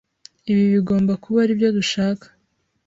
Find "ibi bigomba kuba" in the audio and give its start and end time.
0.51-1.37